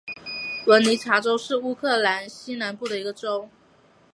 [0.65, 3.47] 文尼察州是乌克兰西南部的一个州。